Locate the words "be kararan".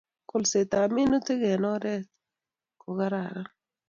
2.79-3.49